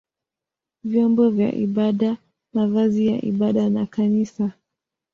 [0.83, 2.17] vyombo vya ibada,
[2.53, 4.51] mavazi ya ibada na kanisa.